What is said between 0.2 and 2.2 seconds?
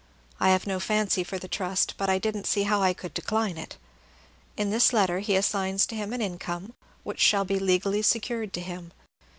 I have no fancy for the trust, but I